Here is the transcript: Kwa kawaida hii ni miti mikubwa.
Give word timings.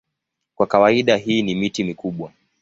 Kwa 0.55 0.67
kawaida 0.67 1.17
hii 1.17 1.41
ni 1.41 1.55
miti 1.55 1.83
mikubwa. 1.83 2.31